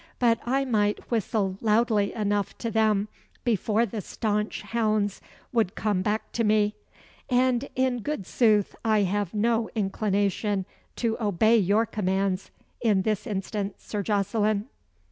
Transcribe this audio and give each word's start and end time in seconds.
But 0.17 0.39
I 0.47 0.65
might 0.65 1.11
whistle 1.11 1.59
loudly 1.61 2.11
enough 2.13 2.57
to 2.57 2.71
them 2.71 3.07
before 3.43 3.85
the 3.85 4.01
staunch 4.01 4.63
hounds 4.63 5.21
would 5.53 5.75
come 5.75 6.01
back 6.01 6.31
to 6.31 6.43
me; 6.43 6.73
and, 7.29 7.69
in 7.75 7.99
good 7.99 8.25
sooth, 8.25 8.75
I 8.83 9.03
have 9.03 9.35
no 9.35 9.69
inclination 9.75 10.65
to 10.95 11.21
obey 11.21 11.57
your 11.57 11.85
commands 11.85 12.49
in 12.81 13.03
his 13.03 13.27
instance, 13.27 13.83
Sir 13.83 14.01
Jocelyn." 14.01 14.65